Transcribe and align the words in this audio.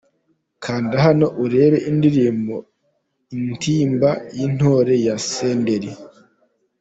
Kanda 0.63 0.97
hano 1.05 1.27
urebe 1.43 1.77
indirimbo’Intimba 1.89 4.09
y’intore’ 4.37 4.93
ya 5.05 5.15
Senderi. 5.29 5.91